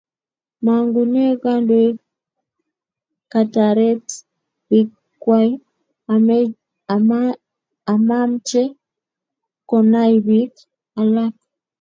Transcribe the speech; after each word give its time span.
Mangune 0.65 1.23
kandoik 1.43 1.97
katareti 3.31 4.15
piik 4.67 4.89
kwai 5.21 5.49
amamche 7.91 8.63
konai 9.69 10.15
piik 10.27 10.51
alak 10.99 11.35